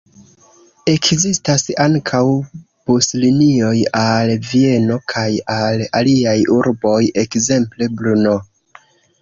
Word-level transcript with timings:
Ekzistas 0.91 1.65
ankaŭ 1.83 2.21
buslinioj 2.91 3.75
al 4.01 4.33
Vieno 4.53 4.99
kaj 5.13 5.29
al 5.59 5.87
aliaj 6.01 6.37
urboj, 6.57 6.99
ekzemple 7.27 7.93
Brno. 8.01 8.39